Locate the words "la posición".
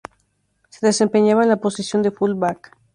1.49-2.01